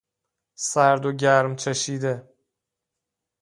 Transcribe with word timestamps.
سردوگرم 0.55 1.55
چشیده 1.55 2.29